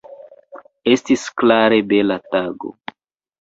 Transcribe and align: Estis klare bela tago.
Estis 0.93 1.25
klare 1.41 1.79
bela 1.93 2.19
tago. 2.37 2.73